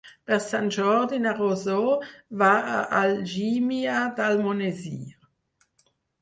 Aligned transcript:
Per 0.29 0.37
Sant 0.43 0.69
Jordi 0.75 1.19
na 1.25 1.33
Rosó 1.39 1.75
va 2.43 2.49
a 2.77 2.79
Algímia 3.01 3.99
d'Almonesir. 4.21 4.99